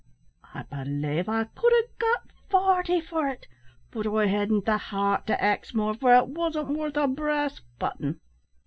I 0.55 0.63
belave 0.63 1.29
I 1.29 1.43
could 1.43 1.71
ha' 1.71 1.99
got 1.99 2.31
forty 2.49 2.99
for 3.01 3.27
it, 3.27 3.45
but 3.91 4.07
I 4.07 4.25
hadn't 4.25 4.65
the 4.65 4.79
heart 4.79 5.27
to 5.27 5.39
ax 5.39 5.75
more, 5.75 5.93
for 5.93 6.15
it 6.15 6.27
wasn't 6.27 6.69
worth 6.69 6.97
a 6.97 7.07
brass 7.07 7.59
button." 7.77 8.19